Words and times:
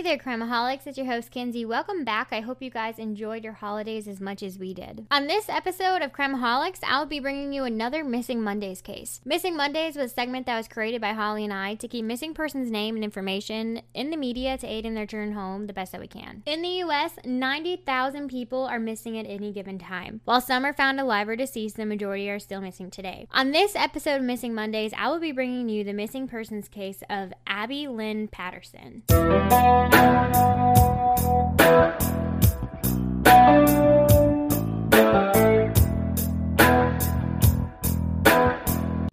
Hey 0.00 0.16
there, 0.16 0.16
Crimeaholics. 0.16 0.86
It's 0.86 0.96
your 0.96 1.08
host, 1.08 1.30
Kenzie. 1.30 1.66
Welcome 1.66 2.04
back. 2.04 2.28
I 2.32 2.40
hope 2.40 2.62
you 2.62 2.70
guys 2.70 2.98
enjoyed 2.98 3.44
your 3.44 3.52
holidays 3.52 4.08
as 4.08 4.18
much 4.18 4.42
as 4.42 4.58
we 4.58 4.72
did. 4.72 5.06
On 5.10 5.26
this 5.26 5.50
episode 5.50 6.00
of 6.00 6.14
Crimeaholics, 6.14 6.78
I'll 6.82 7.04
be 7.04 7.20
bringing 7.20 7.52
you 7.52 7.64
another 7.64 8.02
Missing 8.02 8.40
Mondays 8.40 8.80
case. 8.80 9.20
Missing 9.26 9.58
Mondays 9.58 9.96
was 9.96 10.10
a 10.10 10.14
segment 10.14 10.46
that 10.46 10.56
was 10.56 10.68
created 10.68 11.02
by 11.02 11.12
Holly 11.12 11.44
and 11.44 11.52
I 11.52 11.74
to 11.74 11.86
keep 11.86 12.06
missing 12.06 12.32
persons' 12.32 12.70
name 12.70 12.94
and 12.94 13.04
information 13.04 13.82
in 13.92 14.08
the 14.08 14.16
media 14.16 14.56
to 14.56 14.66
aid 14.66 14.86
in 14.86 14.94
their 14.94 15.04
return 15.04 15.34
home 15.34 15.66
the 15.66 15.74
best 15.74 15.92
that 15.92 16.00
we 16.00 16.08
can. 16.08 16.44
In 16.46 16.62
the 16.62 16.68
U.S., 16.68 17.16
90,000 17.22 18.28
people 18.28 18.64
are 18.64 18.80
missing 18.80 19.18
at 19.18 19.26
any 19.26 19.52
given 19.52 19.78
time. 19.78 20.22
While 20.24 20.40
some 20.40 20.64
are 20.64 20.72
found 20.72 20.98
alive 20.98 21.28
or 21.28 21.36
deceased, 21.36 21.76
the 21.76 21.84
majority 21.84 22.30
are 22.30 22.38
still 22.38 22.62
missing 22.62 22.90
today. 22.90 23.28
On 23.32 23.50
this 23.50 23.76
episode 23.76 24.16
of 24.16 24.22
Missing 24.22 24.54
Mondays, 24.54 24.94
I 24.96 25.10
will 25.10 25.20
be 25.20 25.32
bringing 25.32 25.68
you 25.68 25.84
the 25.84 25.92
missing 25.92 26.26
persons 26.26 26.68
case 26.68 27.02
of 27.10 27.34
Abby 27.46 27.86
Lynn 27.86 28.28
Patterson. 28.28 29.02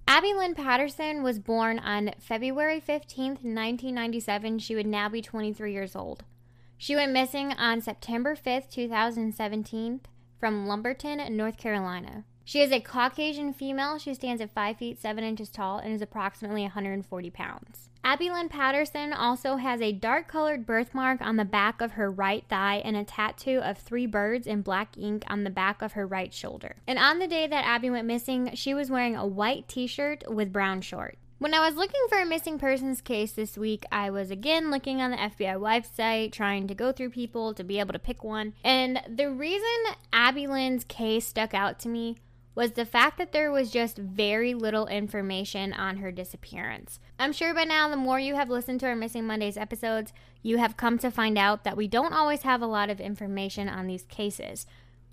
Abby 0.08 0.34
Lynn 0.34 0.56
Patterson 0.56 1.22
was 1.22 1.38
born 1.38 1.80
on 1.80 2.12
February 2.20 2.82
15th, 2.82 3.44
1997. 3.44 4.60
She 4.60 4.76
would 4.76 4.88
now 4.88 5.08
be 5.10 5.22
23 5.22 5.72
years 5.72 5.96
old. 5.96 6.24
She 6.78 6.96
went 6.96 7.12
missing 7.12 7.54
on 7.54 7.82
September 7.82 8.36
5th, 8.36 8.70
2017, 8.72 10.02
from 10.40 10.68
Lumberton, 10.68 11.36
North 11.36 11.58
Carolina. 11.58 12.24
She 12.48 12.62
is 12.62 12.72
a 12.72 12.80
Caucasian 12.80 13.52
female. 13.52 13.98
She 13.98 14.14
stands 14.14 14.42
at 14.42 14.54
5 14.54 14.78
feet 14.78 15.02
7 15.02 15.22
inches 15.22 15.50
tall 15.50 15.80
and 15.80 15.94
is 15.94 16.02
approximately 16.02 16.62
140 16.62 17.30
pounds. 17.30 17.90
Abby 18.06 18.30
Lynn 18.30 18.48
Patterson 18.48 19.12
also 19.12 19.58
has 19.58 19.82
a 19.82 19.92
dark 19.92 20.30
colored 20.30 20.66
birthmark 20.66 21.20
on 21.20 21.36
the 21.36 21.44
back 21.44 21.82
of 21.82 21.92
her 21.92 22.10
right 22.10 22.46
thigh 22.48 22.78
and 22.86 22.96
a 22.96 23.04
tattoo 23.04 23.60
of 23.62 23.78
three 23.78 24.06
birds 24.06 24.48
in 24.48 24.62
black 24.62 24.98
ink 24.98 25.26
on 25.28 25.44
the 25.44 25.50
back 25.50 25.82
of 25.82 25.92
her 25.92 26.08
right 26.08 26.34
shoulder. 26.34 26.78
And 26.88 26.98
on 26.98 27.20
the 27.20 27.28
day 27.28 27.48
that 27.48 27.66
Abby 27.66 27.90
went 27.90 28.08
missing, 28.08 28.52
she 28.54 28.74
was 28.74 28.90
wearing 28.90 29.18
a 29.18 29.28
white 29.28 29.68
t 29.68 29.86
shirt 29.86 30.24
with 30.26 30.54
brown 30.54 30.80
shorts. 30.80 31.18
When 31.40 31.54
I 31.54 31.60
was 31.60 31.76
looking 31.76 32.02
for 32.08 32.18
a 32.18 32.26
missing 32.26 32.58
persons 32.58 33.02
case 33.02 33.34
this 33.34 33.58
week, 33.58 33.84
I 33.92 34.10
was 34.10 34.32
again 34.32 34.72
looking 34.72 35.02
on 35.02 35.12
the 35.12 35.18
FBI 35.18 35.60
website, 35.60 36.32
trying 36.32 36.68
to 36.68 36.74
go 36.74 36.94
through 36.94 37.10
people 37.10 37.54
to 37.54 37.64
be 37.64 37.80
able 37.80 37.94
to 37.94 38.00
pick 38.00 38.24
one. 38.24 38.54
And 38.64 39.02
the 39.08 39.30
reason 39.30 39.94
Abby 40.12 40.48
Lynn's 40.48 40.84
case 40.86 41.28
stuck 41.28 41.54
out 41.54 41.78
to 41.80 41.90
me 41.90 42.16
was 42.58 42.72
the 42.72 42.86
fact 42.86 43.20
that 43.20 43.34
there 43.34 43.52
was 43.52 43.70
just 43.70 44.00
very 44.00 44.56
little 44.56 44.88
information 44.88 45.72
on 45.74 45.98
her 45.98 46.12
disappearance. 46.12 47.00
I'm 47.20 47.32
sure 47.32 47.54
by 47.54 47.66
now, 47.66 47.88
the 47.88 47.96
more 47.96 48.20
you 48.20 48.34
have 48.34 48.50
listened 48.50 48.80
to 48.80 48.88
our 48.88 48.96
Missing 48.96 49.28
Mondays 49.28 49.58
episodes, 49.58 50.12
you 50.42 50.58
have 50.58 50.76
come 50.76 50.98
to 50.98 51.12
find 51.12 51.38
out 51.38 51.64
that 51.66 51.78
we 51.78 51.88
don't 51.88 52.14
always 52.14 52.42
have 52.42 52.64
a 52.64 52.66
lot 52.66 52.90
of 52.90 53.00
information 53.00 53.70
on 53.70 53.86
these 53.86 54.06
cases. 54.06 54.66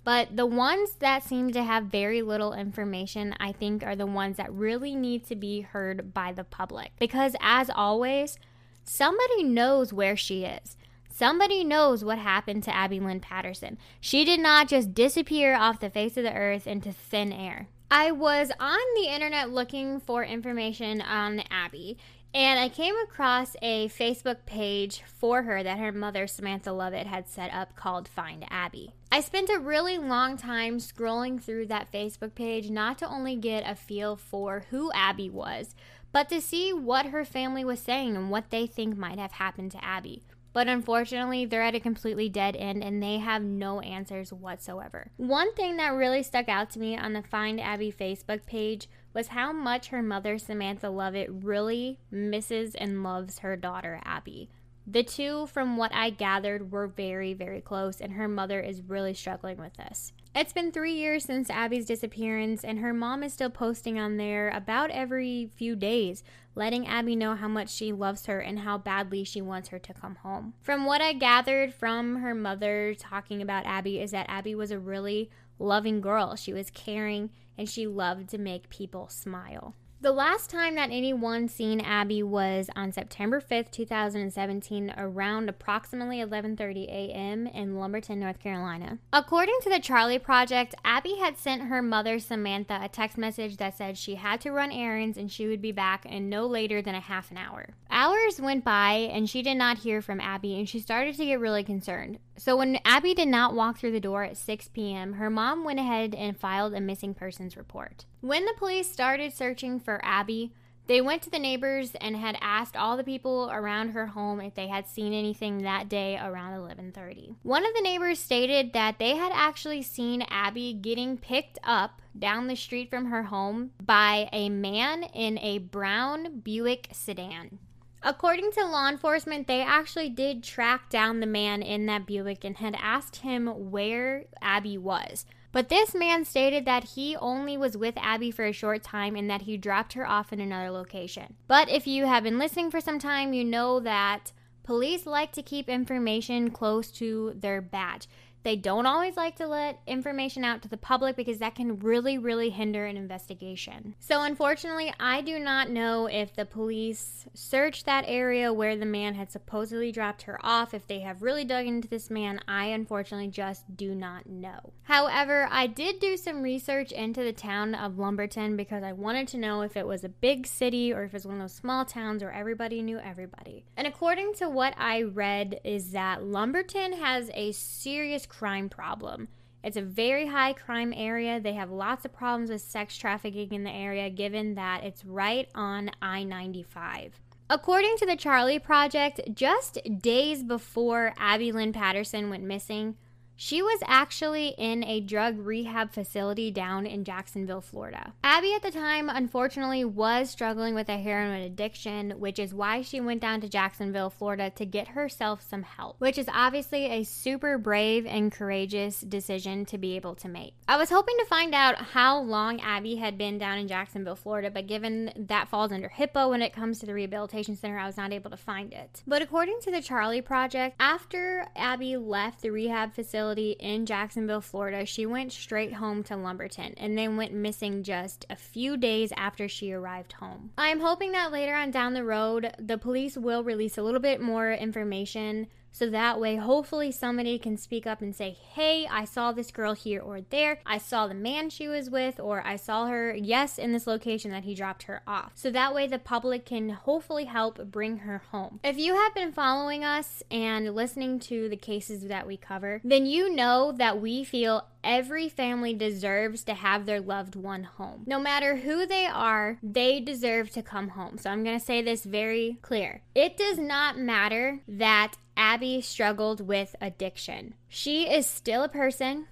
But 0.03 0.35
the 0.35 0.47
ones 0.47 0.93
that 0.93 1.23
seem 1.23 1.51
to 1.51 1.61
have 1.61 1.83
very 1.83 2.23
little 2.23 2.53
information, 2.53 3.35
I 3.39 3.51
think, 3.51 3.83
are 3.83 3.95
the 3.95 4.07
ones 4.07 4.37
that 4.37 4.51
really 4.51 4.95
need 4.95 5.27
to 5.27 5.35
be 5.35 5.61
heard 5.61 6.15
by 6.15 6.31
the 6.31 6.43
public. 6.43 6.93
Because 6.97 7.35
as 7.41 7.69
always, 7.69 8.39
somebody 8.83 9.43
knows 9.43 9.93
where 9.93 10.17
she 10.17 10.45
is. 10.45 10.77
Somebody 11.17 11.63
knows 11.63 12.03
what 12.03 12.17
happened 12.17 12.63
to 12.63 12.75
Abby 12.75 12.99
Lynn 12.99 13.21
Patterson. 13.21 13.77
She 14.01 14.25
did 14.25 14.41
not 14.41 14.67
just 14.67 14.93
disappear 14.93 15.55
off 15.55 15.79
the 15.79 15.89
face 15.89 16.17
of 16.17 16.23
the 16.23 16.33
earth 16.33 16.67
into 16.67 16.91
thin 16.91 17.31
air. 17.31 17.69
I 17.89 18.11
was 18.11 18.51
on 18.59 18.81
the 18.95 19.07
internet 19.07 19.49
looking 19.49 20.01
for 20.01 20.25
information 20.25 20.99
on 20.99 21.43
Abby, 21.49 21.97
and 22.33 22.59
I 22.59 22.67
came 22.67 22.95
across 22.97 23.55
a 23.61 23.87
Facebook 23.87 24.45
page 24.45 25.03
for 25.07 25.43
her 25.43 25.63
that 25.63 25.79
her 25.79 25.93
mother, 25.93 26.27
Samantha 26.27 26.73
Lovett, 26.73 27.07
had 27.07 27.29
set 27.29 27.49
up 27.53 27.77
called 27.77 28.09
Find 28.09 28.43
Abby. 28.49 28.93
I 29.09 29.21
spent 29.21 29.49
a 29.49 29.57
really 29.57 29.97
long 29.97 30.35
time 30.35 30.79
scrolling 30.79 31.41
through 31.41 31.67
that 31.67 31.93
Facebook 31.93 32.35
page 32.35 32.69
not 32.69 32.97
to 32.97 33.07
only 33.07 33.37
get 33.37 33.63
a 33.65 33.75
feel 33.75 34.17
for 34.17 34.65
who 34.69 34.91
Abby 34.91 35.29
was, 35.29 35.75
but 36.11 36.27
to 36.27 36.41
see 36.41 36.73
what 36.73 37.05
her 37.05 37.23
family 37.23 37.63
was 37.63 37.79
saying 37.79 38.17
and 38.17 38.29
what 38.29 38.49
they 38.49 38.67
think 38.67 38.97
might 38.97 39.17
have 39.17 39.31
happened 39.31 39.71
to 39.71 39.81
Abby. 39.85 40.21
But 40.55 40.69
unfortunately, 40.69 41.43
they're 41.43 41.61
at 41.61 41.75
a 41.75 41.81
completely 41.81 42.29
dead 42.29 42.55
end 42.55 42.81
and 42.81 43.03
they 43.03 43.17
have 43.17 43.43
no 43.43 43.81
answers 43.81 44.31
whatsoever. 44.31 45.11
One 45.17 45.53
thing 45.53 45.75
that 45.75 45.89
really 45.89 46.23
stuck 46.23 46.47
out 46.47 46.69
to 46.69 46.79
me 46.79 46.97
on 46.97 47.11
the 47.11 47.21
Find 47.21 47.59
Abby 47.59 47.91
Facebook 47.91 48.45
page 48.45 48.87
was 49.13 49.27
how 49.27 49.51
much 49.51 49.89
her 49.89 50.01
mother, 50.01 50.37
Samantha 50.37 50.89
Lovett, 50.89 51.27
really 51.29 51.99
misses 52.09 52.73
and 52.73 53.03
loves 53.03 53.39
her 53.39 53.57
daughter, 53.57 53.99
Abby. 54.05 54.49
The 54.87 55.03
two, 55.03 55.47
from 55.47 55.75
what 55.75 55.93
I 55.93 56.09
gathered, 56.09 56.71
were 56.71 56.87
very, 56.87 57.33
very 57.33 57.59
close, 57.59 57.99
and 57.99 58.13
her 58.13 58.29
mother 58.29 58.61
is 58.61 58.81
really 58.81 59.13
struggling 59.13 59.57
with 59.57 59.73
this. 59.73 60.13
It's 60.37 60.51
been 60.51 60.73
three 60.73 60.91
years 60.91 61.23
since 61.23 61.49
Abby's 61.49 61.85
disappearance, 61.85 62.65
and 62.65 62.79
her 62.79 62.93
mom 62.93 63.23
is 63.23 63.31
still 63.31 63.49
posting 63.49 63.97
on 63.97 64.17
there 64.17 64.49
about 64.49 64.91
every 64.91 65.49
few 65.55 65.77
days, 65.77 66.25
letting 66.55 66.85
Abby 66.85 67.15
know 67.15 67.35
how 67.35 67.47
much 67.47 67.69
she 67.69 67.93
loves 67.93 68.25
her 68.25 68.41
and 68.41 68.59
how 68.59 68.77
badly 68.77 69.23
she 69.23 69.41
wants 69.41 69.69
her 69.69 69.79
to 69.79 69.93
come 69.93 70.15
home. 70.15 70.53
From 70.59 70.85
what 70.85 70.99
I 70.99 71.13
gathered 71.13 71.73
from 71.73 72.17
her 72.17 72.35
mother 72.35 72.93
talking 72.99 73.41
about 73.41 73.65
Abby, 73.65 74.01
is 74.01 74.11
that 74.11 74.25
Abby 74.27 74.55
was 74.55 74.71
a 74.71 74.77
really 74.77 75.29
loving 75.57 76.01
girl. 76.01 76.35
She 76.35 76.51
was 76.51 76.69
caring 76.69 77.29
and 77.57 77.69
she 77.69 77.87
loved 77.87 78.27
to 78.31 78.37
make 78.37 78.69
people 78.69 79.07
smile. 79.07 79.73
The 80.05 80.11
last 80.11 80.51
time 80.51 80.75
that 80.75 80.91
anyone 80.91 81.47
seen 81.47 81.81
Abby 81.81 82.21
was 82.21 82.69
on 82.75 82.91
September 82.91 83.41
5th, 83.41 83.71
2017, 83.71 84.93
around 84.95 85.49
approximately 85.49 86.17
11:30 86.19 86.85
a.m. 86.87 87.47
in 87.47 87.79
Lumberton, 87.79 88.19
North 88.19 88.37
Carolina. 88.37 88.99
According 89.11 89.57
to 89.63 89.69
the 89.71 89.79
Charley 89.79 90.19
Project, 90.19 90.75
Abby 90.85 91.15
had 91.15 91.39
sent 91.39 91.63
her 91.63 91.81
mother 91.81 92.19
Samantha 92.19 92.79
a 92.83 92.87
text 92.87 93.17
message 93.17 93.57
that 93.57 93.75
said 93.75 93.97
she 93.97 94.13
had 94.13 94.41
to 94.41 94.51
run 94.51 94.71
errands 94.71 95.17
and 95.17 95.31
she 95.31 95.47
would 95.47 95.59
be 95.59 95.71
back 95.71 96.05
in 96.05 96.29
no 96.29 96.45
later 96.45 96.83
than 96.83 96.93
a 96.93 96.99
half 96.99 97.31
an 97.31 97.37
hour. 97.37 97.69
Hours 97.97 98.41
went 98.41 98.65
by 98.65 99.09
and 99.13 99.29
she 99.29 99.41
did 99.41 99.55
not 99.55 99.77
hear 99.77 100.01
from 100.01 100.19
Abby 100.19 100.59
and 100.59 100.67
she 100.67 100.81
started 100.81 101.15
to 101.15 101.25
get 101.25 101.39
really 101.39 101.63
concerned. 101.63 102.19
So 102.35 102.57
when 102.57 102.77
Abby 102.83 103.13
did 103.13 103.29
not 103.29 103.55
walk 103.55 103.77
through 103.77 103.93
the 103.93 104.01
door 104.01 104.25
at 104.25 104.35
6 104.35 104.67
p.m., 104.73 105.13
her 105.13 105.29
mom 105.29 105.63
went 105.63 105.79
ahead 105.79 106.13
and 106.13 106.37
filed 106.37 106.73
a 106.73 106.81
missing 106.81 107.13
persons 107.13 107.55
report. 107.55 108.03
When 108.19 108.43
the 108.43 108.53
police 108.57 108.91
started 108.91 109.31
searching 109.31 109.79
for 109.79 110.03
Abby, 110.03 110.51
they 110.87 110.99
went 110.99 111.21
to 111.21 111.29
the 111.29 111.39
neighbors 111.39 111.95
and 112.01 112.17
had 112.17 112.37
asked 112.41 112.75
all 112.75 112.97
the 112.97 113.03
people 113.05 113.49
around 113.49 113.91
her 113.91 114.07
home 114.07 114.41
if 114.41 114.55
they 114.55 114.67
had 114.67 114.89
seen 114.89 115.13
anything 115.13 115.59
that 115.59 115.87
day 115.87 116.17
around 116.17 116.51
11:30. 116.59 117.35
One 117.43 117.65
of 117.65 117.73
the 117.73 117.81
neighbors 117.81 118.19
stated 118.19 118.73
that 118.73 118.99
they 118.99 119.15
had 119.15 119.31
actually 119.33 119.81
seen 119.81 120.21
Abby 120.23 120.73
getting 120.73 121.17
picked 121.17 121.59
up 121.63 122.01
down 122.17 122.47
the 122.47 122.55
street 122.57 122.89
from 122.89 123.05
her 123.05 123.23
home 123.23 123.71
by 123.81 124.27
a 124.33 124.49
man 124.49 125.03
in 125.03 125.39
a 125.39 125.59
brown 125.59 126.41
Buick 126.41 126.89
sedan. 126.91 127.59
According 128.07 128.51
to 128.51 128.63
law 128.63 128.87
enforcement, 128.87 129.47
they 129.47 129.63
actually 129.63 130.09
did 130.09 130.43
track 130.43 130.91
down 130.91 131.21
the 131.21 131.25
man 131.25 131.63
in 131.63 131.87
that 131.87 132.05
Buick 132.05 132.45
and 132.45 132.55
had 132.55 132.77
asked 132.79 133.17
him 133.17 133.71
where 133.71 134.25
Abby 134.43 134.77
was. 134.77 135.25
But 135.51 135.69
this 135.69 135.95
man 135.95 136.23
stated 136.23 136.65
that 136.65 136.83
he 136.83 137.15
only 137.15 137.57
was 137.57 137.75
with 137.75 137.95
Abby 137.97 138.29
for 138.29 138.45
a 138.45 138.51
short 138.51 138.83
time 138.83 139.15
and 139.15 139.27
that 139.31 139.43
he 139.43 139.57
dropped 139.57 139.93
her 139.93 140.07
off 140.07 140.31
in 140.31 140.39
another 140.39 140.69
location. 140.69 141.33
But 141.47 141.67
if 141.67 141.87
you 141.87 142.05
have 142.05 142.21
been 142.21 142.37
listening 142.37 142.69
for 142.69 142.79
some 142.79 142.99
time, 142.99 143.33
you 143.33 143.43
know 143.43 143.79
that 143.79 144.31
police 144.61 145.07
like 145.07 145.31
to 145.31 145.41
keep 145.41 145.67
information 145.67 146.51
close 146.51 146.91
to 146.91 147.33
their 147.35 147.59
badge. 147.59 148.07
They 148.45 148.55
don't 148.55 148.85
always 148.85 149.17
like 149.17 149.37
to 149.37 149.47
let 149.47 149.79
information 149.87 150.43
out 150.43 150.61
to 150.61 150.69
the 150.69 150.77
public 150.77 151.15
because 151.15 151.39
that 151.39 151.55
can 151.55 151.79
really, 151.79 152.19
really 152.19 152.51
hinder 152.51 152.85
an 152.85 152.95
investigation. 152.95 153.95
So, 153.99 154.21
unfortunately, 154.21 154.93
I 154.99 155.21
do 155.21 155.39
not 155.39 155.71
know 155.71 156.05
if 156.05 156.35
the 156.35 156.45
police 156.45 157.25
searched 157.33 157.87
that 157.87 158.05
area 158.07 158.53
where 158.53 158.77
the 158.77 158.85
man 158.85 159.15
had 159.15 159.31
supposedly 159.31 159.91
dropped 159.91 160.21
her 160.23 160.39
off, 160.45 160.75
if 160.75 160.85
they 160.85 160.99
have 160.99 161.23
really 161.23 161.43
dug 161.43 161.65
into 161.65 161.87
this 161.87 162.11
man. 162.11 162.39
I 162.47 162.65
unfortunately 162.65 163.29
just 163.29 163.75
do 163.75 163.95
not 163.95 164.29
know. 164.29 164.73
However, 164.83 165.47
I 165.49 165.65
did 165.65 165.99
do 165.99 166.15
some 166.15 166.43
research 166.43 166.91
into 166.91 167.23
the 167.23 167.33
town 167.33 167.73
of 167.73 167.97
Lumberton 167.97 168.55
because 168.55 168.83
I 168.83 168.91
wanted 168.91 169.27
to 169.29 169.39
know 169.39 169.61
if 169.61 169.75
it 169.75 169.87
was 169.87 170.03
a 170.03 170.09
big 170.09 170.45
city 170.45 170.93
or 170.93 171.03
if 171.03 171.09
it 171.09 171.13
was 171.13 171.25
one 171.25 171.37
of 171.37 171.41
those 171.41 171.53
small 171.53 171.83
towns 171.83 172.21
where 172.21 172.31
everybody 172.31 172.83
knew 172.83 172.99
everybody. 172.99 173.65
And 173.75 173.87
according 173.87 174.35
to 174.35 174.47
what 174.47 174.75
I 174.77 175.01
read, 175.01 175.59
is 175.63 175.93
that 175.93 176.21
Lumberton 176.21 176.93
has 176.93 177.31
a 177.33 177.51
serious 177.51 178.27
crime 178.37 178.69
problem. 178.69 179.27
It's 179.63 179.77
a 179.77 179.81
very 179.81 180.27
high 180.27 180.53
crime 180.53 180.93
area. 180.95 181.39
They 181.39 181.53
have 181.53 181.71
lots 181.71 182.05
of 182.05 182.13
problems 182.13 182.51
with 182.51 182.61
sex 182.61 182.95
trafficking 182.97 183.51
in 183.51 183.63
the 183.63 183.71
area, 183.71 184.09
given 184.09 184.55
that 184.55 184.83
it's 184.83 185.03
right 185.03 185.49
on 185.55 185.89
I 186.01 186.23
95. 186.23 187.19
According 187.49 187.97
to 187.97 188.05
the 188.05 188.15
Charley 188.15 188.59
Project, 188.59 189.21
just 189.33 189.79
days 189.99 190.43
before 190.43 191.13
Abby 191.17 191.51
Lynn 191.51 191.73
Patterson 191.73 192.29
went 192.29 192.43
missing, 192.43 192.95
she 193.35 193.61
was 193.61 193.79
actually 193.85 194.49
in 194.57 194.83
a 194.83 195.01
drug 195.01 195.37
rehab 195.37 195.91
facility 195.91 196.51
down 196.51 196.85
in 196.85 197.03
Jacksonville, 197.03 197.61
Florida. 197.61 198.13
Abby 198.23 198.53
at 198.53 198.61
the 198.61 198.71
time, 198.71 199.09
unfortunately, 199.09 199.83
was 199.83 200.29
struggling 200.29 200.73
with 200.73 200.89
a 200.89 200.97
heroin 200.97 201.41
addiction, 201.41 202.11
which 202.11 202.39
is 202.39 202.53
why 202.53 202.81
she 202.81 203.01
went 203.01 203.21
down 203.21 203.41
to 203.41 203.49
Jacksonville, 203.49 204.09
Florida 204.09 204.49
to 204.51 204.65
get 204.65 204.89
herself 204.89 205.41
some 205.41 205.63
help, 205.63 205.95
which 205.99 206.17
is 206.17 206.27
obviously 206.31 206.85
a 206.85 207.03
super 207.03 207.57
brave 207.57 208.05
and 208.05 208.31
courageous 208.31 209.01
decision 209.01 209.65
to 209.65 209.77
be 209.77 209.95
able 209.95 210.15
to 210.15 210.29
make. 210.29 210.53
I 210.67 210.77
was 210.77 210.89
hoping 210.89 211.15
to 211.19 211.25
find 211.25 211.53
out 211.53 211.75
how 211.75 212.19
long 212.19 212.61
Abby 212.61 212.95
had 212.95 213.17
been 213.17 213.37
down 213.37 213.57
in 213.57 213.67
Jacksonville, 213.67 214.15
Florida, 214.15 214.49
but 214.49 214.67
given 214.67 215.11
that 215.15 215.49
falls 215.49 215.71
under 215.71 215.89
HIPAA 215.89 216.29
when 216.29 216.41
it 216.41 216.53
comes 216.53 216.79
to 216.79 216.85
the 216.85 216.93
rehabilitation 216.93 217.55
center, 217.55 217.77
I 217.77 217.85
was 217.85 217.97
not 217.97 218.13
able 218.13 218.31
to 218.31 218.37
find 218.37 218.73
it. 218.73 219.03
But 219.05 219.21
according 219.21 219.59
to 219.63 219.71
the 219.71 219.81
Charley 219.81 220.21
Project, 220.21 220.75
after 220.79 221.47
Abby 221.55 221.97
left 221.97 222.41
the 222.41 222.49
rehab 222.49 222.93
facility, 222.93 223.24
facility 223.25 223.55
in 223.59 223.87
Jacksonville, 223.87 224.41
Florida, 224.41 224.85
she 224.85 225.05
went 225.05 225.31
straight 225.31 225.73
home 225.73 226.03
to 226.03 226.15
Lumberton 226.15 226.75
and 226.77 226.95
then 226.95 227.17
went 227.17 227.33
missing 227.33 227.81
just 227.81 228.23
a 228.29 228.35
few 228.35 228.77
days 228.77 229.11
after 229.17 229.47
she 229.47 229.73
arrived 229.73 230.13
home. 230.13 230.51
I 230.59 230.67
am 230.67 230.79
hoping 230.79 231.11
that 231.13 231.31
later 231.31 231.55
on 231.55 231.71
down 231.71 231.95
the 231.95 232.03
road, 232.03 232.53
the 232.59 232.77
police 232.77 233.17
will 233.17 233.43
release 233.43 233.79
a 233.79 233.83
little 233.83 233.99
bit 233.99 234.21
more 234.21 234.51
information 234.51 235.47
so 235.75 235.89
that 235.89 236.21
way, 236.21 236.37
hopefully, 236.37 236.89
somebody 236.89 237.37
can 237.37 237.57
speak 237.57 237.85
up 237.85 238.01
and 238.01 238.15
say, 238.15 238.37
Hey, 238.53 238.87
I 238.89 239.03
saw 239.03 239.33
this 239.33 239.51
girl 239.51 239.73
here 239.73 239.99
or 239.99 240.21
there. 240.21 240.59
I 240.65 240.77
saw 240.77 241.05
the 241.05 241.13
man 241.13 241.49
she 241.49 241.67
was 241.67 241.89
with, 241.89 242.17
or 242.17 242.41
I 242.47 242.55
saw 242.55 242.87
her, 242.87 243.13
yes, 243.13 243.57
in 243.57 243.73
this 243.73 243.85
location 243.85 244.31
that 244.31 244.45
he 244.45 244.55
dropped 244.55 244.83
her 244.83 245.01
off. 245.05 245.33
So 245.35 245.51
that 245.51 245.75
way, 245.75 245.85
the 245.85 245.99
public 245.99 246.45
can 246.45 246.69
hopefully 246.69 247.25
help 247.25 247.71
bring 247.71 247.97
her 247.97 248.19
home. 248.31 248.61
If 248.63 248.77
you 248.77 248.95
have 248.95 249.13
been 249.13 249.33
following 249.33 249.83
us 249.83 250.23
and 250.31 250.73
listening 250.73 251.19
to 251.19 251.49
the 251.49 251.57
cases 251.57 252.03
that 252.03 252.25
we 252.25 252.37
cover, 252.37 252.79
then 252.85 253.05
you 253.05 253.35
know 253.35 253.73
that 253.73 253.99
we 253.99 254.23
feel 254.23 254.67
every 254.81 255.27
family 255.27 255.73
deserves 255.73 256.45
to 256.45 256.53
have 256.53 256.85
their 256.85 257.01
loved 257.01 257.35
one 257.35 257.63
home. 257.63 258.03
No 258.05 258.19
matter 258.19 258.57
who 258.57 258.85
they 258.85 259.07
are, 259.07 259.57
they 259.61 259.99
deserve 259.99 260.51
to 260.51 260.61
come 260.61 260.89
home. 260.89 261.17
So 261.17 261.29
I'm 261.29 261.43
going 261.43 261.59
to 261.59 261.65
say 261.65 261.81
this 261.81 262.05
very 262.05 262.59
clear. 262.61 263.01
It 263.13 263.35
does 263.35 263.57
not 263.57 263.97
matter 263.97 264.61
that 264.67 265.15
Abby 265.37 265.81
struggled 265.81 266.41
with 266.41 266.75
addiction. 266.79 267.55
She 267.67 268.09
is 268.09 268.25
still 268.25 268.63
a 268.63 268.69
person. 268.69 269.27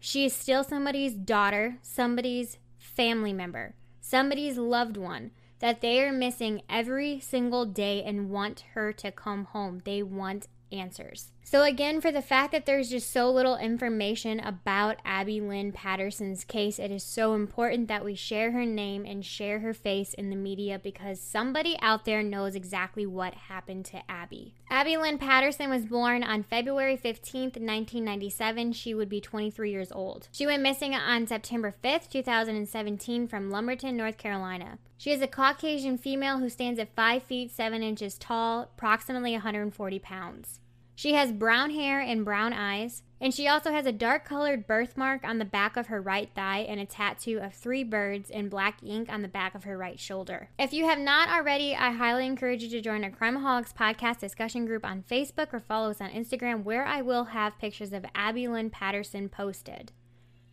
She 0.00 0.24
is 0.24 0.32
still 0.32 0.62
somebody's 0.62 1.14
daughter, 1.14 1.78
somebody's 1.82 2.58
family 2.78 3.32
member, 3.32 3.74
somebody's 4.00 4.56
loved 4.56 4.96
one 4.96 5.32
that 5.58 5.80
they 5.80 6.02
are 6.02 6.12
missing 6.12 6.62
every 6.68 7.18
single 7.20 7.66
day 7.66 8.02
and 8.02 8.30
want 8.30 8.64
her 8.74 8.92
to 8.92 9.10
come 9.10 9.44
home. 9.46 9.82
They 9.84 10.02
want 10.02 10.46
answers. 10.72 11.32
So, 11.50 11.62
again, 11.62 12.02
for 12.02 12.12
the 12.12 12.20
fact 12.20 12.52
that 12.52 12.66
there's 12.66 12.90
just 12.90 13.10
so 13.10 13.30
little 13.30 13.56
information 13.56 14.38
about 14.38 14.98
Abby 15.02 15.40
Lynn 15.40 15.72
Patterson's 15.72 16.44
case, 16.44 16.78
it 16.78 16.90
is 16.90 17.02
so 17.02 17.32
important 17.32 17.88
that 17.88 18.04
we 18.04 18.14
share 18.14 18.50
her 18.50 18.66
name 18.66 19.06
and 19.06 19.24
share 19.24 19.60
her 19.60 19.72
face 19.72 20.12
in 20.12 20.28
the 20.28 20.36
media 20.36 20.78
because 20.78 21.22
somebody 21.22 21.78
out 21.80 22.04
there 22.04 22.22
knows 22.22 22.54
exactly 22.54 23.06
what 23.06 23.32
happened 23.32 23.86
to 23.86 24.02
Abby. 24.10 24.52
Abby 24.68 24.98
Lynn 24.98 25.16
Patterson 25.16 25.70
was 25.70 25.86
born 25.86 26.22
on 26.22 26.42
February 26.42 26.98
15th, 26.98 27.56
1997. 27.56 28.74
She 28.74 28.92
would 28.92 29.08
be 29.08 29.22
23 29.22 29.70
years 29.70 29.90
old. 29.90 30.28
She 30.32 30.44
went 30.44 30.62
missing 30.62 30.94
on 30.94 31.26
September 31.26 31.74
5th, 31.82 32.10
2017, 32.10 33.26
from 33.26 33.50
Lumberton, 33.50 33.96
North 33.96 34.18
Carolina. 34.18 34.76
She 34.98 35.12
is 35.12 35.22
a 35.22 35.26
Caucasian 35.26 35.96
female 35.96 36.40
who 36.40 36.50
stands 36.50 36.78
at 36.78 36.94
5 36.94 37.22
feet 37.22 37.50
7 37.50 37.82
inches 37.82 38.18
tall, 38.18 38.64
approximately 38.64 39.32
140 39.32 39.98
pounds. 40.00 40.57
She 40.98 41.12
has 41.12 41.30
brown 41.30 41.70
hair 41.70 42.00
and 42.00 42.24
brown 42.24 42.52
eyes, 42.52 43.04
and 43.20 43.32
she 43.32 43.46
also 43.46 43.70
has 43.70 43.86
a 43.86 43.92
dark 43.92 44.24
colored 44.24 44.66
birthmark 44.66 45.22
on 45.22 45.38
the 45.38 45.44
back 45.44 45.76
of 45.76 45.86
her 45.86 46.02
right 46.02 46.28
thigh 46.34 46.66
and 46.68 46.80
a 46.80 46.86
tattoo 46.86 47.38
of 47.38 47.54
three 47.54 47.84
birds 47.84 48.30
in 48.30 48.48
black 48.48 48.82
ink 48.82 49.08
on 49.08 49.22
the 49.22 49.28
back 49.28 49.54
of 49.54 49.62
her 49.62 49.78
right 49.78 50.00
shoulder. 50.00 50.48
If 50.58 50.72
you 50.72 50.88
have 50.88 50.98
not 50.98 51.28
already, 51.28 51.72
I 51.72 51.92
highly 51.92 52.26
encourage 52.26 52.64
you 52.64 52.70
to 52.70 52.80
join 52.80 53.04
our 53.04 53.12
Crimeaholics 53.12 53.72
podcast 53.72 54.18
discussion 54.18 54.66
group 54.66 54.84
on 54.84 55.04
Facebook 55.08 55.54
or 55.54 55.60
follow 55.60 55.90
us 55.90 56.00
on 56.00 56.10
Instagram, 56.10 56.64
where 56.64 56.84
I 56.84 57.00
will 57.00 57.26
have 57.26 57.60
pictures 57.60 57.92
of 57.92 58.04
Abby 58.16 58.48
Lynn 58.48 58.68
Patterson 58.68 59.28
posted. 59.28 59.92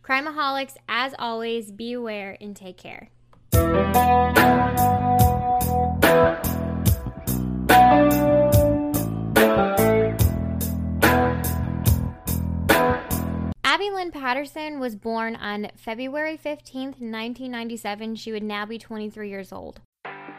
Crimeaholics, 0.04 0.76
as 0.88 1.12
always, 1.18 1.72
be 1.72 1.92
aware 1.92 2.36
and 2.40 2.54
take 2.54 2.76
care. 2.76 3.08
Abby 13.86 13.94
Lynn 13.94 14.10
Patterson 14.10 14.80
was 14.80 14.96
born 14.96 15.36
on 15.36 15.68
February 15.76 16.36
15th, 16.36 16.98
1997. 16.98 18.16
She 18.16 18.32
would 18.32 18.42
now 18.42 18.66
be 18.66 18.78
23 18.78 19.28
years 19.28 19.52
old. 19.52 19.80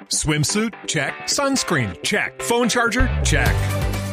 Swimsuit? 0.07 0.73
Check. 0.85 1.13
Sunscreen? 1.27 2.01
Check. 2.03 2.41
Phone 2.41 2.67
charger? 2.67 3.07
Check. 3.23 3.55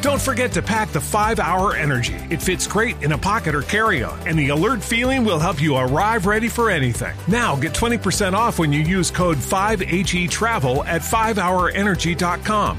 Don't 0.03 0.21
forget 0.21 0.53
to 0.53 0.63
pack 0.63 0.91
the 0.91 1.01
5 1.01 1.41
Hour 1.41 1.75
Energy. 1.75 2.15
It 2.31 2.41
fits 2.43 2.69
great 2.69 3.03
in 3.03 3.11
a 3.11 3.19
pocket 3.19 3.57
or 3.57 3.63
carry 3.63 4.05
on, 4.05 4.17
and 4.29 4.39
the 4.39 4.51
alert 4.51 4.83
feeling 4.85 5.25
will 5.25 5.41
help 5.41 5.61
you 5.61 5.77
arrive 5.77 6.27
ready 6.27 6.49
for 6.49 6.71
anything. 6.71 7.17
Now 7.27 7.57
get 7.57 7.73
20% 7.73 8.35
off 8.35 8.61
when 8.61 8.73
you 8.73 8.81
use 8.81 9.11
code 9.11 9.39
5HE 9.39 10.31
Travel 10.31 10.85
at 10.85 11.01
5hourenergy.com. 11.01 12.79